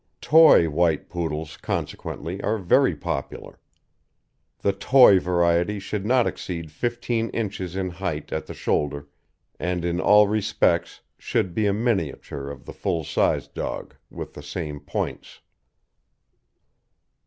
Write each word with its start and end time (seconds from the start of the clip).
Toy 0.19 0.67
White 0.67 1.09
Poodles, 1.09 1.57
consequently, 1.57 2.41
are 2.41 2.57
very 2.57 2.95
popular. 2.95 3.59
The 4.61 4.73
toy 4.73 5.19
variety 5.19 5.77
should 5.77 6.07
not 6.07 6.25
exceed 6.25 6.71
fifteen 6.71 7.29
inches 7.29 7.75
in 7.75 7.91
height 7.91 8.33
at 8.33 8.47
the 8.47 8.55
shoulder, 8.55 9.09
and 9.59 9.85
in 9.85 10.01
all 10.01 10.27
respects 10.27 11.01
should 11.19 11.53
be 11.53 11.67
a 11.67 11.73
miniature 11.73 12.49
of 12.49 12.65
the 12.65 12.73
full 12.73 13.03
sized 13.03 13.53
dog, 13.53 13.93
with 14.09 14.33
the 14.33 14.41
same 14.41 14.79
points. 14.79 15.41